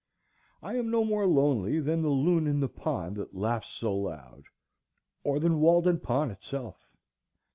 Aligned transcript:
I 0.63 0.77
am 0.77 0.89
no 0.89 1.05
more 1.05 1.27
lonely 1.27 1.79
than 1.79 2.01
the 2.01 2.09
loon 2.09 2.47
in 2.47 2.59
the 2.59 2.67
pond 2.67 3.17
that 3.17 3.35
laughs 3.35 3.69
so 3.71 3.95
loud, 3.95 4.45
or 5.23 5.39
than 5.39 5.59
Walden 5.61 5.99
Pond 5.99 6.31
itself. 6.31 6.87